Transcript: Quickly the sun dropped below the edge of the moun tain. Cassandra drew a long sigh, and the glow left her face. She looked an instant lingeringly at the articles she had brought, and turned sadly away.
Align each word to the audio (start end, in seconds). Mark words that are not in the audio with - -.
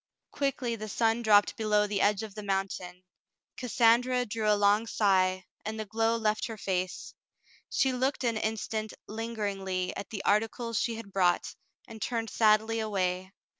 Quickly 0.31 0.75
the 0.75 0.89
sun 0.89 1.21
dropped 1.21 1.55
below 1.57 1.85
the 1.85 2.01
edge 2.01 2.23
of 2.23 2.33
the 2.33 2.41
moun 2.41 2.67
tain. 2.69 3.03
Cassandra 3.55 4.25
drew 4.25 4.51
a 4.51 4.57
long 4.57 4.87
sigh, 4.87 5.45
and 5.63 5.79
the 5.79 5.85
glow 5.85 6.15
left 6.15 6.47
her 6.47 6.57
face. 6.57 7.13
She 7.69 7.93
looked 7.93 8.23
an 8.23 8.35
instant 8.37 8.95
lingeringly 9.07 9.95
at 9.95 10.09
the 10.09 10.25
articles 10.25 10.79
she 10.79 10.95
had 10.95 11.13
brought, 11.13 11.53
and 11.87 12.01
turned 12.01 12.31
sadly 12.31 12.79
away. 12.79 13.31